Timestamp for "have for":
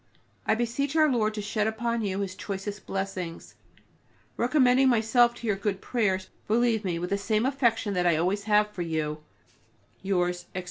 8.45-8.81